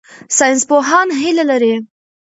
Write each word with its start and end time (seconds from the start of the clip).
ساینسپوهان 0.37 1.07
هیله 1.21 1.43
لري. 1.49 1.73